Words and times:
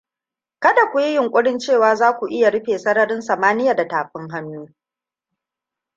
Kada 0.59 0.91
ku 0.91 0.99
yi 0.99 1.13
yunƙurin 1.13 1.59
cewa 1.59 1.95
za 1.95 2.17
ku 2.17 2.27
iya 2.27 2.49
rufe 2.51 2.77
sararin 2.79 3.21
samaniya 3.21 3.75
da 3.75 3.87
tafin 3.87 4.29
hannu. 4.29 4.69